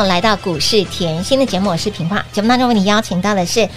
[0.00, 2.24] 友来到股市甜心的节目，我是平化。
[2.32, 3.68] 节目当中为你邀请到的是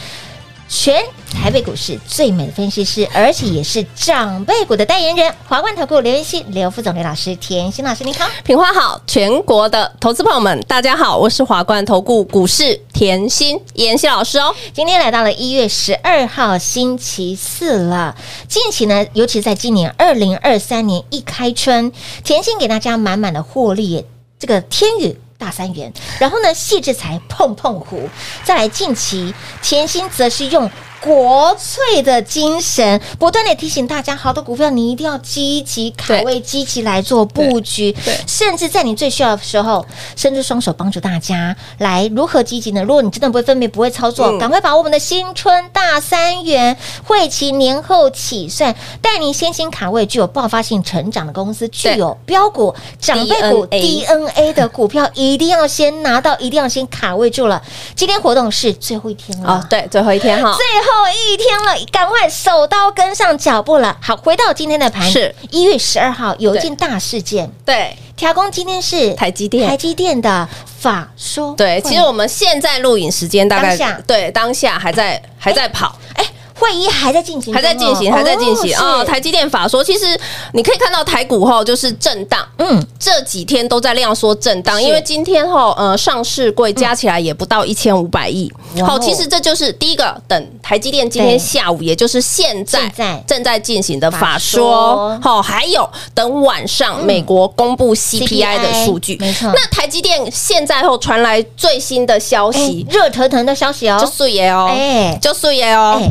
[0.69, 7.35] 全台北股市最美的分析师，而且也是长辈股的代言人——华冠投顾刘元熙刘副总刘老师。
[7.35, 14.55] 甜心老师，你好，平花好，全国的投资朋友们，大家好，我是华冠投顾股市甜心妍希老师哦。
[14.73, 18.15] 今天来到了一月十二号星期四了，
[18.47, 21.91] 近期呢，尤其在今年二零二三年一开春，
[22.23, 24.05] 甜心给大家满满的获利，
[24.39, 25.17] 这个天宇。
[25.43, 28.09] 大三元，然后呢，细致才碰碰胡，
[28.45, 30.71] 再来近期甜心则是用。
[31.03, 37.91] 国粹的精神，不断的提醒大家，好的股票你一定要积极卡位，积极来做布局。
[38.05, 42.81] 对，甚至在你最需要的时候，伸出双手帮助大家来如何积极呢？
[42.83, 57.61] 如果你真的不会分辨、不会操作，赶快把我们的新春大三元会期年后起算，带您先行卡位具有爆发性成长的公司，具有标股长辈股 DNA 的股票，一定要先拿到，一定要先卡位住了。
[57.93, 60.92] 今天活动是最后一天了，哦，对，最后一天哈，最后。
[60.93, 63.97] 后一天了，赶快手刀跟上脚步了。
[64.01, 67.51] 好，回到今天的盘，是一月十二号有一件大事件。
[67.65, 70.47] 对，调工今天是台积电，台积电的
[70.79, 71.53] 法说。
[71.55, 73.77] 对，其实我们现在录影时间大概
[74.07, 75.97] 对当下还在还在跑。
[76.15, 76.25] 哎。
[76.63, 79.03] 会议还在进行，还在进行，还在进行啊！
[79.03, 80.17] 台积电法说，其实
[80.53, 88.49] 你可以看到台股后就是震荡，嗯，这几天都在量缩震荡，因为今天后呃上市柜加起来也不到一千五百亿。
[88.85, 92.89] 好，其实这就是第一个，等台积电今天下午，也就是现在
[93.27, 99.51] 正在进行的法说，好，还有等晚上美国公布 CPI 的数据，没错。
[99.53, 106.01] 那台积电现在后传来最新的消息，热腾腾的消息哦，就素爷哦，哎，就素爷哦。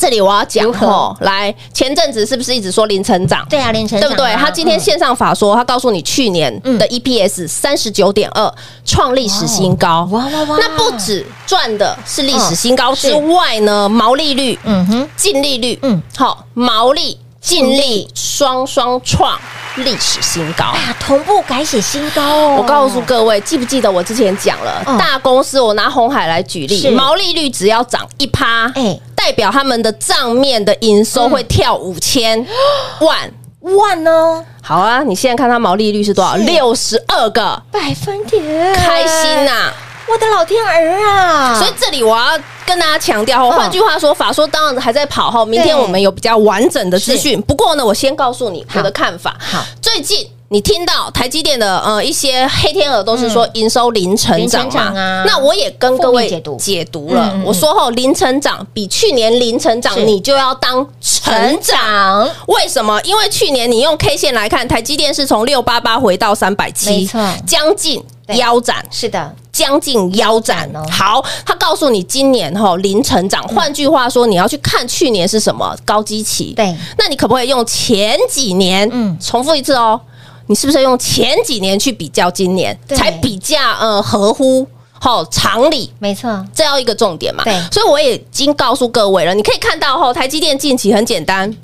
[0.00, 3.46] 这里我要讲哦，来，前阵子是不是一直说零成长？
[3.50, 4.34] 对啊，零成长，对不对？
[4.34, 8.50] 他今天线上法说，他告诉你去年的 EPS 三十九点二，
[8.86, 10.08] 创历史新高。
[10.10, 10.58] 哇哇哇！
[10.58, 18.08] 那不止赚的是历史新高之外呢，毛利率、嗯哼，净利率，嗯，好，毛利、净利。
[18.40, 19.38] 双双创
[19.76, 20.64] 历史新高。
[20.74, 22.56] 哎呀，同步改写新高哦！
[22.58, 28.98] 我告诉各位，记不记得我之前讲了，大公司，我拿红海来举例，毛利率只要涨一趴，哎。
[29.20, 32.42] 代表他们的账面的营收会跳五千
[33.00, 33.30] 万
[33.60, 35.02] 万哦，好啊！
[35.02, 36.36] 你现在看它毛利率是多少？
[36.36, 39.70] 六十二个百分点，开心呐！
[40.10, 41.54] 我的老天儿啊！
[41.54, 42.30] 所以这里我要
[42.70, 47.42] 跟大家强调，换句话说，法说当然还在跑哈，明天我们有比较完整的资讯。
[47.42, 49.36] 不过呢，我先告诉你我的看法。
[49.40, 50.24] 好，最近。
[50.52, 57.32] 你听到台积电的呃一些黑天鹅都是说营收零成长啊，那我也跟各位解读解读了。
[57.44, 62.28] 我说后零成长比去年零成长，你就要当成长。
[62.48, 63.00] 为什么？
[63.02, 67.08] 因为去年你用 K 线来看，台积电是从六八八回到三百七，
[67.46, 68.04] 将近
[68.36, 70.82] 腰斩，是的，将近腰斩哦。
[70.90, 76.52] 好，他告诉你今年哈零成长，换句话说，你要去看去年是什么高基期。
[76.54, 78.88] 对，那你可不可以用前几年？
[78.92, 80.00] 嗯，重复一次哦，
[80.46, 84.66] 你是不是用前几年去比较今年，才比较呃合乎？
[85.02, 87.42] 好，常理没错，这要一个重点嘛。
[87.42, 91.56] 对，所以我已经告诉各位了，你可以看到后，台积电近期很简单。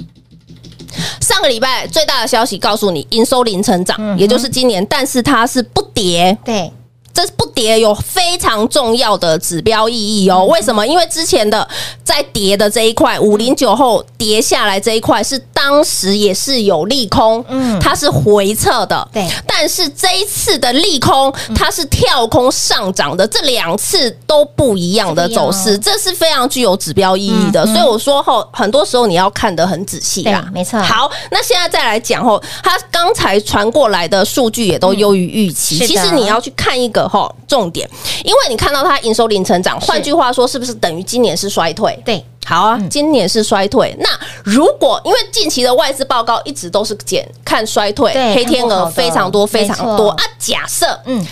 [1.20, 6.36] 上个礼拜最大的消息告诉你，营收零成长，嗯、也就是今年，但是它是不跌。
[6.44, 6.70] 对。
[7.16, 10.44] 这是不跌有非常重要的指标意义哦。
[10.44, 10.86] 为什么？
[10.86, 11.66] 因为之前的
[12.04, 19.26] 在跌的这一块五零九后跌下来这一块是当时也是有利空，嗯，它是回撤的，对。
[19.46, 27.64] 但是这一次的利空，它是跳空上涨的，这两次都不一样的走势，这是非常具有指标意义的。
[27.64, 30.78] 所以我说后，很多时候你要看得很仔细啦，没错。
[30.82, 35.78] 好，那现在再来讲后，它刚才传过来的数据也都优于预期。
[35.78, 37.05] 其实你要去看一个。
[37.08, 37.88] 哈，重点，
[38.24, 41.98] 因为你看到它营收零成长，换句话说，是不是等于今年是衰退？
[42.04, 43.94] 对，好啊，今年是衰退。
[43.98, 44.08] 那
[44.44, 50.24] 如果因为近期的外资报告一直都是减看衰退，黑天鹅非常多非常多啊。
[50.38, 51.26] 假设，嗯，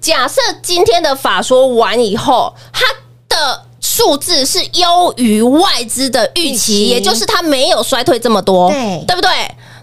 [0.00, 2.84] 假设今天的法说完以后，它
[3.28, 9.30] 的数字是优于外资的预期，也就是它没有衰退这么多，对，对不对？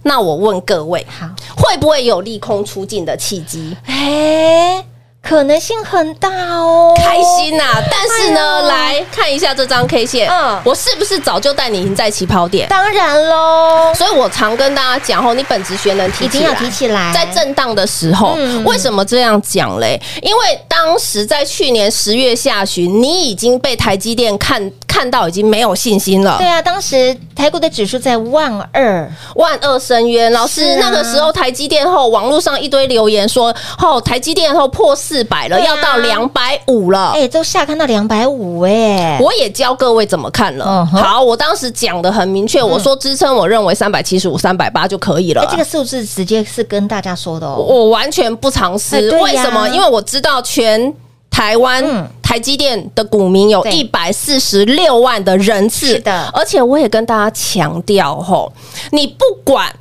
[0.04, 3.78] 那我问各位，好，会不会有利空出尽的契机？
[3.86, 4.84] 哎。
[5.22, 7.64] 可能性很大哦，开心呐！
[7.90, 8.81] 但是呢，来
[9.12, 12.68] 看一下这张 K 线，嗯，我是不是早就带你赢在起跑点？
[12.70, 17.12] 当然喽，所以我常跟大家讲哦，你本职学能提起来，一定要提起来。
[17.14, 20.00] 在震荡的时候，为什么这样讲嘞？
[20.22, 26.38] 因为当时在去年十月下旬，你已经被台积电看看到已经没有信心了。
[26.38, 30.32] 对啊，当时台股的指数在万二，万二深渊。
[30.32, 40.86] 老师，那个时候台积电后，网络上一堆留言说，后台积电后破四百了，要到两百五了，哎，都下看到两百五，哎，我也教各位怎么看了。
[40.86, 45.46] 好，我当时讲的很明确，我说支撑我认为三百七十五、三百八就可以了。
[45.50, 49.12] 这个数字直接是跟大家说的哦，我完全不藏私。
[49.20, 49.68] 为什么？
[49.70, 50.94] 因为我知道全
[51.30, 58.52] 台湾台积电的股民有一百四十六万的人次，是的，而且我也跟大家强调吼，
[58.92, 59.74] 你不管。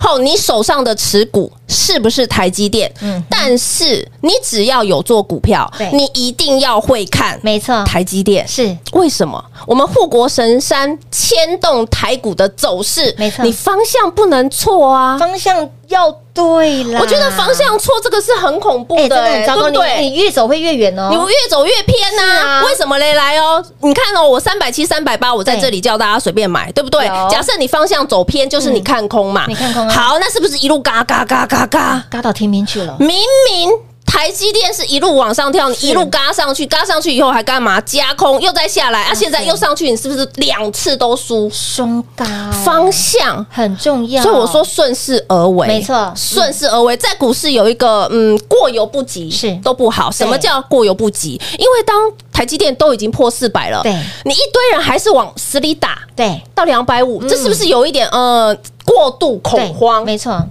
[0.00, 2.92] 后，你手上的持股是不是台积电？
[3.02, 9.44] 嗯，但是你只要有做股票，对你一定要会看，没错，台积电是为什么？
[9.66, 15.68] 我们护国神山牵动台股的走势，没错，你方向不能错啊，方向。
[15.90, 20.00] 要对了，我觉得方向错这个是很恐怖的，欸，对不对？
[20.00, 22.64] 你越走会越远哦，你越走越偏呐。
[22.64, 23.14] 为什么嘞？
[23.14, 27.06] 来哦，你看哦，我三百七、三百八，我在这里叫大家随便买，对不对？
[27.30, 29.88] 假设你方向走偏，就是你看空嘛，你看空。
[29.90, 32.96] 好，那是不是一路嘎嘎嘎嘎嘎嘎到天边去了？
[32.98, 33.08] 明
[33.50, 33.89] 明。
[34.10, 37.80] 台积电是一路往上跳，你一路嘎上去，嘎上去以后还干嘛？
[37.82, 39.14] 加空又再下来啊！
[39.14, 41.48] 现在又上去，你是不是两次都输？
[41.50, 42.26] 双嘎
[42.64, 46.96] 方向很重要，所以我说顺势而为，没错，顺势而为。
[46.96, 50.10] 在股市有一个嗯，过犹不及是都不好。
[50.10, 51.40] 什么叫过犹不及？
[51.56, 51.96] 因为当
[52.32, 53.92] 台积电都已经破四百了，对，
[54.24, 58.54] 你一堆人还是往死里打，对，到两百五，这是不是有一点呃
[58.84, 60.04] 过度恐慌？
[60.04, 60.44] 没错。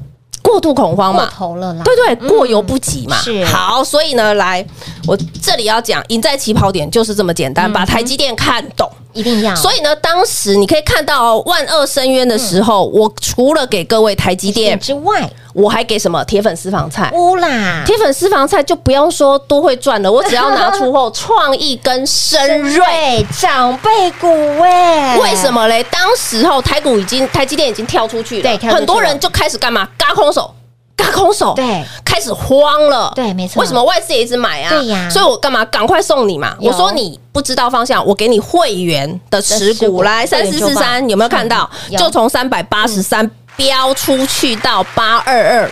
[0.49, 3.15] 过度恐慌嘛，过头了啦，对对，过犹不及嘛。
[3.17, 3.45] 是。
[3.45, 4.65] 好，所以呢，来，
[5.05, 9.55] 我这里要讲，赢在起跑点就是这么简单，把台积电看懂，一定要。
[9.55, 17.09] 所以呢，当时你可以看到万恶深渊的时候，我除了给各位台积电之外，我还给什么铁粉私房菜？
[17.13, 24.27] 乌啦，铁粉私房菜就不用说多会赚了，我只要拿出后创意跟深锐长辈股
[24.61, 25.83] 哎，为什么嘞？
[25.91, 29.87] 当时候台股已经台积电已经跳出去了，对，很多人就开始干嘛？
[29.97, 30.53] 嘎空手。
[30.99, 33.61] 轧空手，对，开始慌了，对，没错。
[33.61, 34.69] 为什么外资也一直买啊？
[34.69, 35.63] 对呀，所以我干嘛？
[35.65, 36.53] 赶快送你嘛！
[36.59, 41.69] 我说你不知道方向，我给你会员的持股来三四四三，有没有看到？
[41.97, 45.71] 就从三百八十三飙出去到八二二，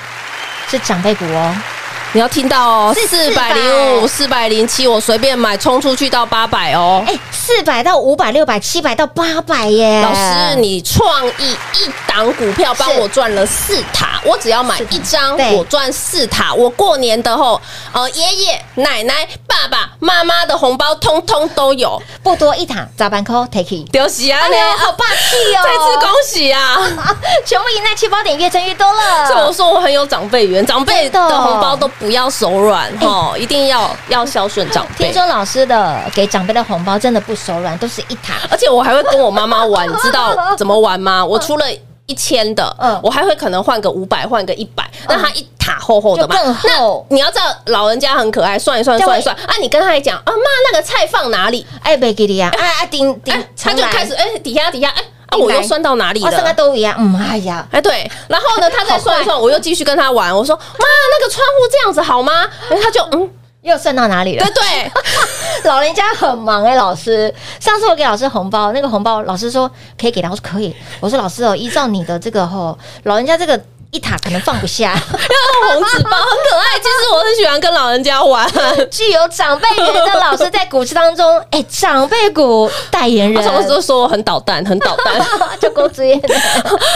[0.69, 1.53] 是长辈股哦。
[2.13, 7.03] 你要听到哦，四百零五、四百零七，我随便买，冲出去到八百哦。
[7.05, 10.01] 哎，四百到五百、六百、七百到八百耶！
[10.01, 16.53] 老师，你创意一档股票帮我赚了四塔，我只要买一张，我赚四塔。
[16.53, 17.61] 我过年的后，
[17.91, 24.47] 呃，爷爷奶奶、爸爸妈妈的红包通通都有，不多一塔，砸板扣 take it，恭喜啊！
[24.47, 25.61] 你好霸气哦！
[25.63, 26.79] 再次恭喜啊！
[27.45, 29.27] 全部赢在起跑点，越挣越多了。
[29.27, 35.05] 所以我说我很有长辈缘，长辈的红包都不要手软哦，一定要要孝顺长辈。
[35.05, 41.23] 听说老师的给长辈的红包真的不手软，都是一塔，而且我还会跟我妈妈玩，你知道怎么玩吗？
[41.25, 41.65] 我除了
[42.05, 42.99] 一千的，嗯。
[43.03, 47.05] 我还会可能换个五百，换个一百，那他一塔厚厚的嘛，更厚。
[47.09, 49.35] 那你要知道，老人家很可爱，算一算，算一算。
[49.35, 50.33] 啊，你跟他来讲啊，妈，
[50.71, 51.65] 那个菜放哪里？
[51.81, 56.53] 哎，没给你啊，啊啊，顶顶哎，，他就开始哎，底下底下哎啊，我又算到哪里哦，三个了？
[56.53, 60.35] 都一样，嗯，哎呀，哎，对，然后呢，他再算一算，我又继续跟他玩。
[60.35, 60.85] 我说，妈，
[61.19, 62.45] 那个窗户这样子好吗？
[62.69, 63.29] 哎，他就嗯，
[63.61, 64.53] 又算到哪里了对？
[64.53, 64.91] 对，
[65.69, 67.33] 老人家很忙哎、老师。
[67.59, 69.69] 上次我给老师红包，那个红包老师说
[69.99, 70.73] 可以给他，我说可以。
[70.99, 73.59] 我说老师哦，依照你的这个吼，老人家这个
[73.97, 76.77] 一塔可能放不下， 红纸包很可爱。
[76.77, 78.47] 其实我很喜欢跟老人家玩。
[78.91, 85.15] 具有长辈缘的老师在股市当中，哎、长辈股代言人，他什么时候说我很捣蛋，很捣蛋？
[85.59, 86.35] 就公职业的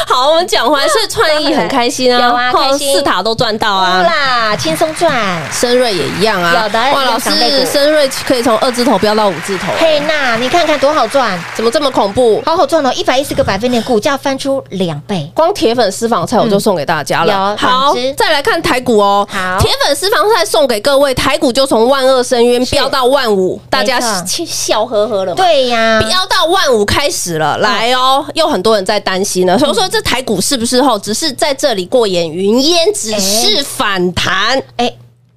[0.08, 4.04] 好，我们讲回来，所以创意很开心啊， 有啊开心四塔都赚到啊。
[4.04, 5.12] 啦，轻松赚。
[5.52, 7.32] 深瑞也一样啊，有的哇，老师，
[7.66, 12.40] 深瑞可以从二字头飙到五字头，嘿，那你看看多好赚，怎么这么恐怖？
[12.46, 15.28] 好好赚哦，一百一十个百分点，股价翻出两倍。
[15.34, 17.04] 光铁粉私房菜我就送给大家了。
[17.04, 19.28] 嗯有好，再来看台股哦。
[19.30, 25.36] 好铁粉私房菜送给各位，台股就从万恶深渊是飙到万五，大家笑呵呵了嘛。
[25.36, 34.62] 对呀，飙到万五开始了，来哦，又很多人在担心了，所以说这台股是不是后只是在这里过眼云烟，只是反弹？
[34.78, 34.92] 哎，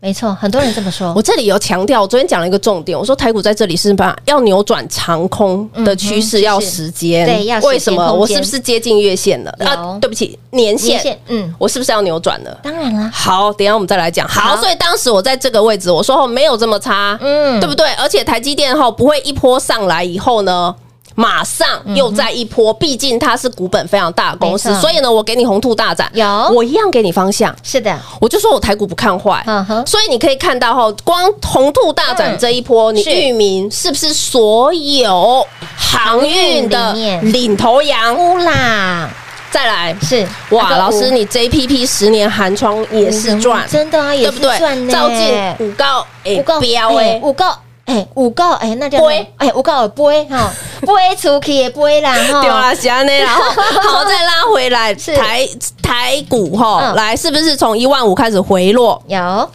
[0.04, 1.14] 没错，很多人这么说。
[1.16, 8.12] 我这里有强调，我昨天讲了一个重点，我说台股在这里是把要扭转长空的趋势要时间，嗯对要为什么？
[8.12, 9.54] 我是不是接近月线了？
[9.60, 12.60] 有啊，对不起，年线，年线嗯我是不是要扭转了？
[12.62, 14.28] 当然了，好，等一下我们再来讲。
[14.28, 17.90] 好，好所以当时我在这个位置，我说后没有这么差，嗯对不对？
[17.94, 20.74] 而且台积电后不会一波上来以后呢，
[21.14, 26.26] 马上又再一波，毕竟它是股本非常大的公司所以呢，我给你红兔大展，有。
[26.52, 27.54] 我一样给你方向。
[27.62, 29.86] 是的，我就说我台股不看坏，嗯哼。
[29.86, 36.92] 所以你可以看到哈，光红兔大展这一波，你是域名是不是所有航运的
[37.22, 38.14] 领头羊？
[38.16, 39.08] 乌啦，
[39.50, 40.26] 再来，是。
[40.50, 44.58] 哇，老师，你 JPP 十年寒窗也是赚，真的啊，对不对。
[44.90, 47.56] 照进五高哎五告标哎，五告
[47.86, 49.32] 哎五告哎，那叫杯。
[49.36, 50.50] 哎五告杯哈，
[50.80, 53.42] 杯出去的杯啦哈，丢啦，喜安呢，然 后
[53.90, 55.14] 好再拉回来，是。
[55.16, 55.48] 台
[55.82, 56.96] 台股哈，嗯。
[56.96, 59.02] 来是不是从一万五开始回落？
[59.06, 59.50] 有。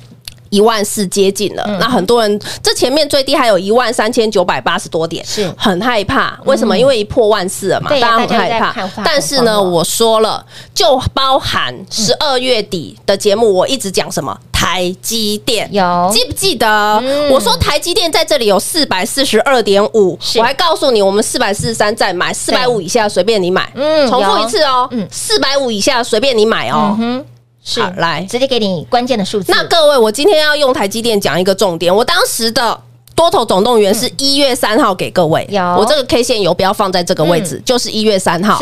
[0.52, 1.78] 一万四接近了，嗯。
[1.80, 5.48] 那很多人这前面最低还有一万三千九百八十多点，是。
[5.56, 6.36] 很害怕。
[6.46, 6.76] 为什么？
[6.76, 8.72] 因为一破万四了嘛，大家很害怕。
[8.88, 9.04] 法。
[9.06, 10.44] 但是呢，我说了，
[10.74, 16.12] 就包含十二月底的节目，我一直讲什么台积电，有。
[16.12, 16.68] 记不记得？
[17.02, 17.30] 嗯。
[17.30, 23.72] 我说台积电在这里有四百四十二点五，我还告诉你，我们四百四十三再买，四百五以下随便你买。
[23.74, 26.94] 嗯重复一次哦嗯，四百五以下随便你买哦。
[27.00, 27.20] 嗯。
[27.20, 27.26] 哼
[27.64, 27.82] 是。
[27.82, 28.22] 好来。
[28.30, 31.96] 直接给你关键的数字，那各位，我今天要用台积电讲一个重点。
[31.96, 32.78] 我当时的
[33.16, 35.64] 多头总动员是一月三号给各位，有。
[35.78, 38.60] 我这个 K 线游标放在这个位置，就是一月三号，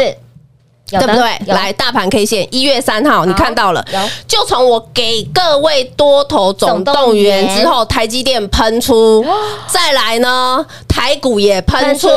[0.90, 1.54] 对不对？
[1.54, 3.86] 来，大盘 K 线一月三号，你看到了。
[3.92, 9.26] 有，就从我给各位多头总动员之后，台积电喷出，
[9.68, 12.08] 再来呢，台股也喷出，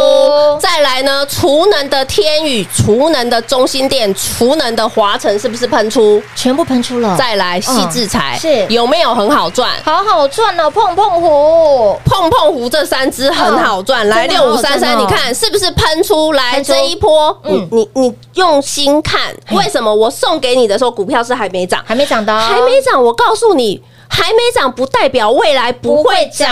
[0.61, 6.23] 再来呢，储能的天宇、储能的中心店、储能的华晨是不是喷出？
[6.37, 8.65] 全部喷出了，再来细制裁，是。
[8.69, 9.71] 有没有很好赚？
[9.85, 16.21] 好好赚哦，碰碰虎，碰碰胡这三只很好赚，来六五三三，你看是不是喷出？
[16.33, 17.37] 来这一波？
[17.43, 17.69] 嗯。
[17.73, 23.03] 你你你用心看，为什么我送给你的时候股票是还没涨，还没涨到，还没涨？
[23.03, 26.49] 我告诉你，还没涨不代表未来不会涨，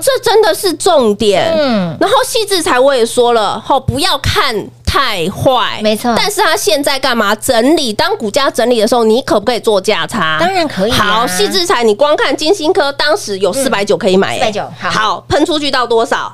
[0.00, 1.52] 这真的是重点。
[1.56, 7.92] 嗯，然后细致才我也说了，吼不要看太坏，没错但是他现在干嘛整理？
[7.92, 10.38] 当股价整理的时候，你可不可以做价差？
[10.38, 16.32] 当然可以啊好，细制裁，你光看金星科当时有四百九可以买、欸，490好好，喷出去到多少？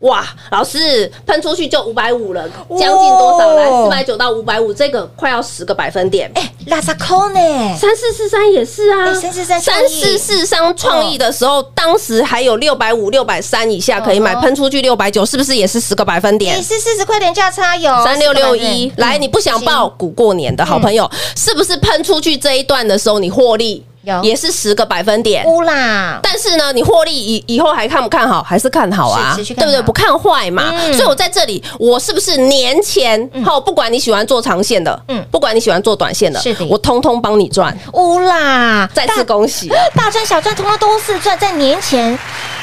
[0.00, 3.54] 哇，老师喷出去就五百五了，将近多少？
[3.54, 6.30] 来，四百九到五百五，这个快要十个百分点。
[6.36, 7.40] 哎，拉萨扣呢？
[7.76, 16.62] 三四四三也是啊，哎3443三四四三创意的时候，当时还有六百五、六百三以下可以买，哦喷出去六百九，是不是也是十个百分点也？
[16.62, 25.44] 是四十块钱价差有三六六一，来，你不想报股过年的好朋友，是不是喷出去这一段的时候你获利有也是十个百分点？
[25.44, 28.42] 乌啦，但是呢，你获利以以后还看不看好？
[28.42, 29.82] 还是看好啊，对不对？
[29.82, 30.72] 不看坏嘛。
[30.72, 37.76] 嗯所以我在这里，我是不是年前后，不管你喜欢做长线的，嗯嗯，不管你喜欢做短线的，是的我通通帮你赚。
[37.92, 41.38] 乌啦，再次恭喜，大赚小赚，通通都是赚。
[41.38, 42.18] 在年前，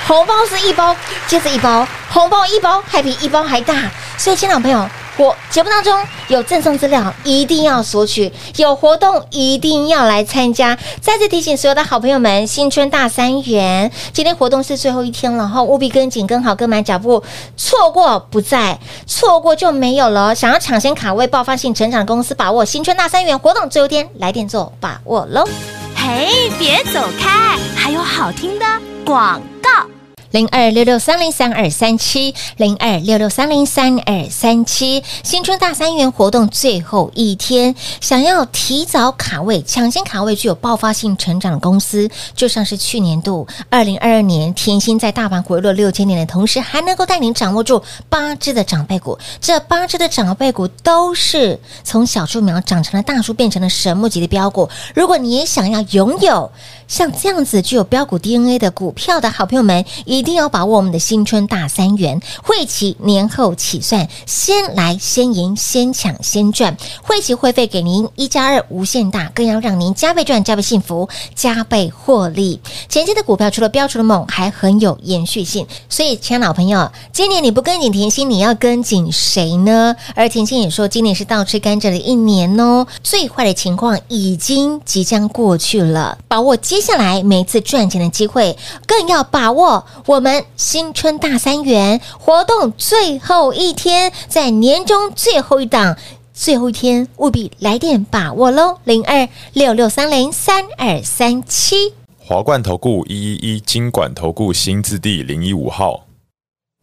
[0.08, 0.96] 红包是一包
[1.28, 3.76] 接着一包，红包一包还比一包还大。
[4.18, 10.78] 所以，亲老朋友，我节目当中有赠送资料，一定要索取；有活动一定要来参加。
[11.00, 17.24] 再次提醒所有的好朋友们，新春大三元，今天活动是最后一天了哈，务必跟紧、跟好、跟满脚步，
[17.56, 20.36] 错过不再，错过就没有了。
[20.36, 25.48] 想要抢先卡位爆发性成长公司，把握新春大三元活动最后天，来电做把握喽！
[25.96, 28.66] 嘿，别走开，还有好听的
[29.06, 29.95] 广告。
[30.36, 54.68] 零二六六三零三二三七，零二六六三零三二三七，新春大三元活动最后一天，想要提早卡位、抢先卡位具有爆发性成长的公司，就像是去年度二零二二年，甜心在大盘回落六千点的同时，还能够带您掌握住八只的长辈股，这八只的长辈股都是从小树苗长成了大树，变成了神木级的标股。
[54.94, 56.52] 如果你也想要拥有
[56.88, 72.60] 像这样子具有标股 DNA 的股票的好朋友们，一定要把握我们的新春大三元会期年后起算，先来先赢先抢先赚，会期会费给您一加二无限大，更要让您加倍赚、加倍幸福、加倍获利。
[72.88, 75.66] 前期的股票除了标出了猛，还很有延续性。
[75.90, 79.96] 所以，亲爱的老朋友，今年你不跟紧甜心，你要跟紧谁呢？
[80.16, 82.86] 而甜心也说，今年是倒吃甘蔗的一年哦。
[83.04, 90.16] 最坏的情况已经即将过去了，把握今接下来每一次赚钱的机会，更要把握我。
[90.16, 95.96] 我们新春大三元活动最后一天，在年终最后一档，
[96.34, 98.80] 最后一天务必来电把握喽！
[98.84, 106.04] 零二六六三零三二三七，华冠投顾一一一金管投顾新字第零一五号，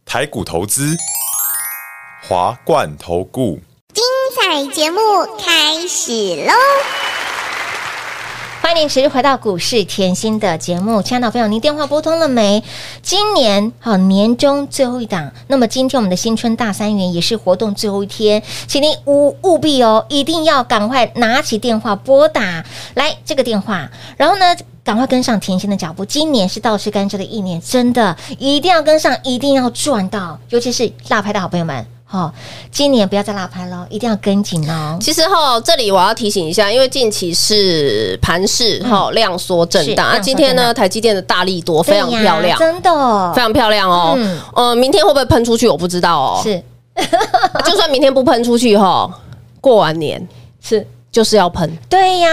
[0.06, 0.96] 台股投资，
[2.26, 3.60] 华冠投顾，
[3.92, 4.02] 精
[4.40, 4.98] 彩节目
[5.38, 6.52] 开始喽！
[8.62, 12.62] 欢迎您持续回到股市甜心的节目，亲爱的朋友，您电话拨通了没？
[13.02, 22.64] 今年好年终最后一档，那么今天我们的新春大三元也是活动最后一天，请您务务必哦，一定要赶快拿起电话拨打
[22.94, 26.04] 来这个电话，然后呢，赶快跟上甜心的脚步。
[26.04, 31.84] 今年是倒吃甘蔗的一年，真的一定要跟上，一定要赚到，尤其是辣拍的好朋友们。
[32.12, 32.30] 哦，
[32.70, 34.98] 今年不要再拉拍了，一定要跟紧哦。
[35.00, 44.12] 其实哈，这里我要提醒一下，因为近期是盘势哈量缩震荡，那今天呢，台积电的大力多非常漂亮，真的非常漂亮哦。
[44.18, 45.66] 嗯，呃，明天会不会喷出去？
[45.66, 46.40] 我不知道哦。
[46.42, 46.62] 是，
[47.64, 49.10] 就算明天不喷出去哈，
[49.60, 50.28] 过完年
[50.60, 51.74] 是就是要喷。
[51.88, 52.28] 对呀，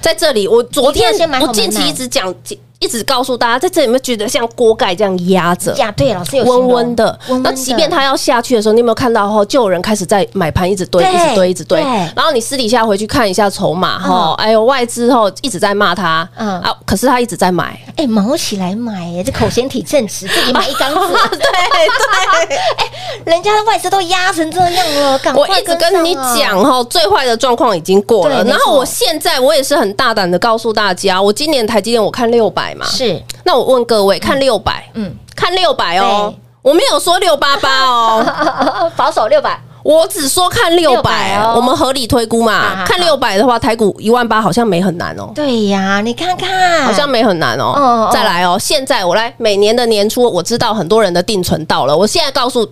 [0.00, 1.12] 在这里我昨天
[1.42, 2.34] 我近期一直讲。
[2.80, 5.74] 一直告诉大家，在这里有没有觉得像锅盖这样压着？
[5.74, 7.18] 呀，对，老师有温温的。
[7.42, 9.28] 那即便它要下去的时候，你有没有看到？
[9.28, 11.80] 哈就有人开始在买盘，一直堆，一直堆，一直堆。
[12.14, 22.86] 然后你私底下回去看一下筹码，哈，哎呦，外资哈一直在骂他，嗯啊，可是他一直在买，哎，毛起来买，哎，这口嫌体正直，自己买一缸子，对 对， 哎，
[23.24, 25.42] 人家的外资都压成这样了，赶快。
[25.42, 28.44] 我一直跟你讲，哈，最坏的状况已经过了。
[28.44, 32.67] 然后我现在我也是很大胆的告诉大家，我今年台积电我看六百。
[32.84, 41.38] 是，那我问各位，看六百，嗯，看六百哦，我没有说六八八哦， 保守六百，我只说看六百。
[41.42, 45.30] 哦，我们合理推估嘛，看六百的话，台股一万八好像没很难哦。
[45.34, 48.10] 对呀，你看看，好像没很难哦。
[48.12, 52.68] 再来哦，现在我来，每年的年初，我知道很多人的定存到了，我现在告诉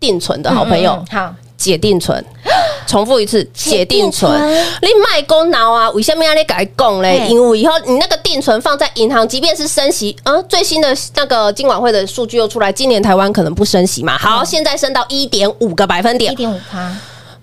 [0.00, 1.32] 定存的好朋友，好。
[1.58, 2.24] 解定存，
[2.88, 4.32] 重复一次，解定存。
[4.80, 5.90] 你卖公脑啊？
[5.90, 7.26] 为什么要你改供嘞？
[7.28, 14.16] 因为以后你那个定存放在银行，即便是升息，嗯，最新的那个金管会的数据又出来，今年台湾可能不升息嘛？
[14.16, 16.90] 好，现在升到一点五个百分点，一点五趴。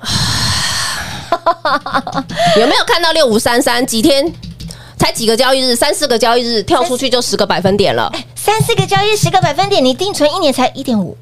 [2.60, 3.86] 有没有看到六五三三？
[3.86, 4.26] 几天
[4.98, 5.76] 才几个交易日？
[5.76, 8.12] 三四个交易日跳出去就十个百分点了。
[8.36, 11.16] 三四个交易日十个百分点，你定存一年才一点五。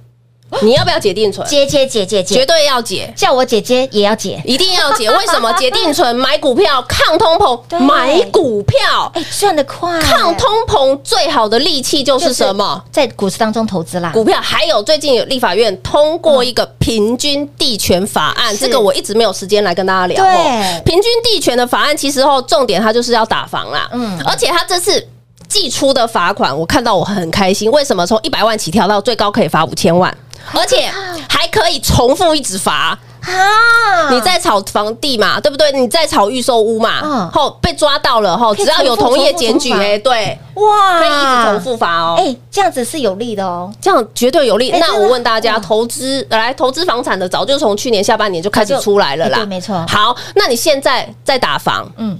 [0.61, 1.47] 你要不要解定存？
[1.47, 3.11] 解解解解解，绝对要解！
[3.15, 5.09] 叫我姐姐也要解，一定要解！
[5.09, 5.51] 为什么？
[5.53, 9.99] 解定存买股票抗通膨，买股票哎赚得快！
[10.01, 12.83] 抗通膨最好的利器就是什么？
[12.91, 14.39] 在股市当中投资啦，股票。
[14.41, 20.23] 还有最近有立法院通过一个平均地权法案，这个我一直没有时间来跟大家聊。
[20.23, 25.07] 对，平均地权的法案其实后重点它就是要打房啦，嗯，而且它这次
[25.47, 27.69] 寄出的罚款，我看到我很开心。
[27.71, 28.05] 为什么？
[28.05, 30.15] 从一百万起跳到最高可以罚五千万。
[30.51, 30.91] 而且
[31.29, 34.09] 还可以重复一直罚啊！
[34.11, 35.71] 你在炒房地嘛，对不对？
[35.71, 42.15] 你在炒预售屋嘛，后被抓到了后，只要有同业检举，哎，对，哇，可以一直重复罚哦。
[42.19, 44.71] 哎，这样子是有利的哦，这样绝对有利。
[44.71, 49.85] 那我问大家，投资来投资房产的，早就从去年下半年就开始出来了啦，对，没错。
[49.87, 52.19] 好，那你现在在打房，嗯，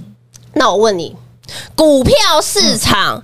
[0.54, 1.14] 那我问你，
[1.76, 3.22] 股票市场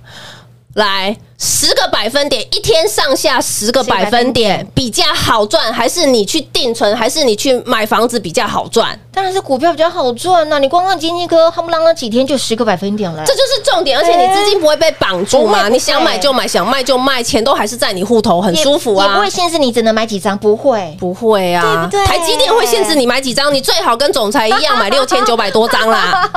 [0.75, 1.17] 来。
[1.43, 8.97] 十个百分点，一天上下十个百分点比较好赚，还是你去定存，还是你去买房子比较好赚？
[9.11, 10.59] 当然是股票比较好赚呐！
[10.59, 13.97] 你光看金鸡科，夯不啷当几天就十个百分点了，这就是重点。
[13.97, 15.67] 而且你资金不会被绑住吗？
[15.67, 19.07] 你想买就买，想卖就卖，钱都还是在你户头，很舒服啊！
[19.07, 21.89] 也不会限制你只能买几张，不会，不会啊！
[21.91, 22.05] 对不对？
[22.05, 26.31] 台积电会限制你买几张，你最好跟总裁一样买 六千九百多张啦，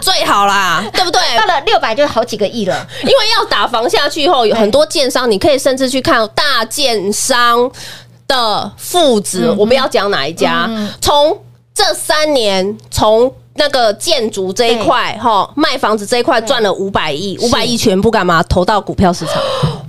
[0.00, 1.20] 最好啦，对不对？
[1.38, 7.70] 到了六百就好几个亿了，因为要打房下去后，有很多建商，你可以甚至去看大建商
[8.26, 10.68] 的父子，嗯、我们要讲哪一家？
[11.00, 11.38] 从、嗯、
[11.74, 18.42] 这三年，从那个建筑这一块哈，卖房子这一块赚了五百亿，五百亿全部干嘛？
[18.44, 19.34] 投到股票市场。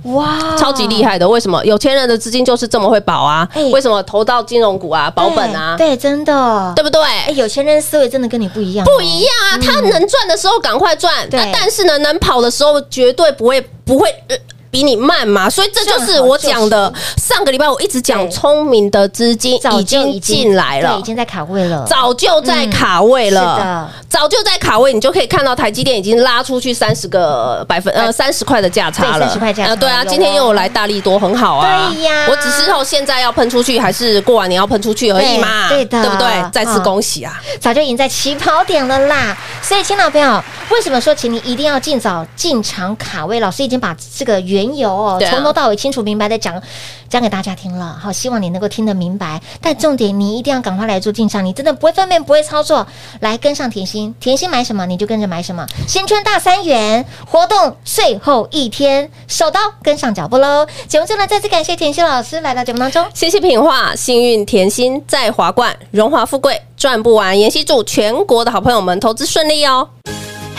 [0.04, 1.28] 哇，超级厉害的！
[1.28, 3.48] 为什么有钱人的资金就是这么会保啊？
[3.54, 5.76] 欸、为什么投到金融股啊，保本啊？
[5.76, 7.02] 对，对，真的，对不对？
[7.02, 9.56] 哎、欸，有钱人思维真的跟你不一样，不一样啊！
[9.56, 14.08] 嗯、他能赚的时候赶快赚，对，但是呢，能跑的时候绝对不会不会。
[14.28, 14.36] 呃
[14.74, 16.92] 比你慢嘛，所以这就是我讲的。
[17.16, 29.76] 上个礼拜我一直讲，聪明的资金已经进来了，已经在卡位了，早就在卡位了，早就在卡位，你就可以看到台积电已经拉出去三十个百分呃三十块的价差了，三十块价差。
[29.76, 31.92] 对啊，今天又有来大力多，很好啊。
[31.94, 35.68] 对呀，我只是说现在要喷出去，还是过完年要喷出去而已嘛。
[35.68, 36.50] 对的，对不对？
[36.50, 37.40] 再次恭喜啊！
[37.60, 39.36] 早就赢在起跑点了啦。
[39.62, 43.38] 所以，亲老朋友，为什么说请你一定要尽早进场卡位？
[43.38, 44.63] 老师已经把这个原。
[44.76, 46.62] 有哦，从头到尾清楚明白的讲
[47.08, 49.40] 讲给大家听了，好，希望你能够听得明白。
[49.60, 52.86] 但重点，你一定要赶快来做进场，你真的不会分辨，不会操作，
[53.20, 55.66] 来跟上甜心，甜心买什么你就跟着买什么。
[55.86, 60.66] 新春大三元活动最后一天，手刀跟上脚步喽！
[60.88, 67.38] 节目最后呢，再次感谢甜心老师来到节目当中，谢谢品画，幸运甜心在华冠，荣华富贵赚不完。
[67.38, 69.88] 妍希祝全国的好朋友们投资顺利哦！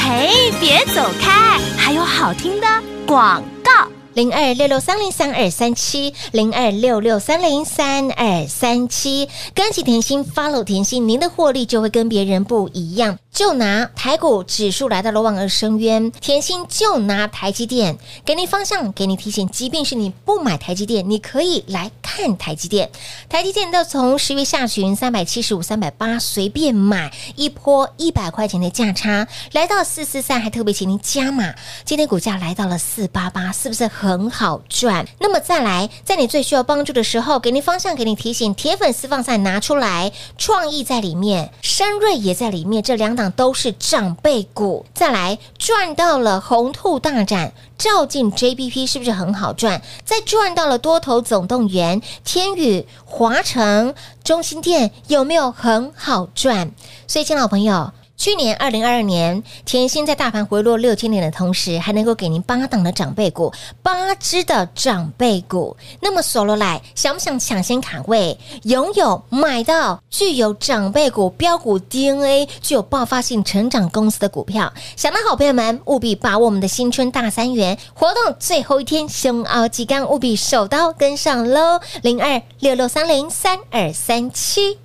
[0.08, 2.68] 嘿，别走开，还有好听的
[3.08, 3.88] 广告。
[4.16, 13.20] 零二六六三零三二三七，零二六六三零三二三七，跟紧甜心，follow 甜心，您的获利就会跟别人不一样。
[13.34, 19.46] 就拿台股指数来到了望而生渊，甜心就拿台积电给你方向，给你提醒。
[19.50, 22.90] 即便是你不买台积电，你可以来看台积电。
[23.28, 31.54] 台积电都从十月下旬三百七十五、三百八随便买一波一百块钱的价差，来到四四三，还特别请您加码。
[31.84, 35.06] 今天股价来到了四八八，是不是很好赚？
[35.20, 38.56] 那么再来，在你最需要帮助的时候，给你方向，给你提醒。
[38.56, 43.26] 铁粉私房菜拿出来，创意在里面，深瑞也在里面，这两档。
[43.36, 49.82] 都是长辈股，再来赚到了红兔大展，照进 JBP 是不是很好赚？
[50.04, 56.72] 再赚到了多头总动员，天宇、华城、中心店有没有很好赚？
[57.08, 57.92] 所以，亲老朋友。
[58.18, 65.76] 去年二零二二年，甜心在大盘回落六千点的同时，还能够给您八档的长辈股，八只的长辈股。
[66.02, 74.72] 那么，索罗来想不想抢先卡位，拥有买到具有长辈股标股 DNA、具有爆发性成长公司的股票？
[74.96, 81.80] 想的好朋友们，务必把我们的新春大三元活动最后一天，凶奥吉刚务必手刀跟上喽！
[82.02, 84.85] 零二六六三零三二三七。